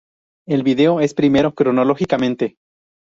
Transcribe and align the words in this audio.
El 0.47 0.63
vídeo 0.63 0.99
es 0.99 1.11
el 1.11 1.15
primero 1.15 1.53
cronológicamente. 1.53 2.57